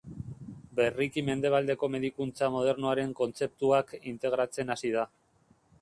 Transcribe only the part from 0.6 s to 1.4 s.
Berriki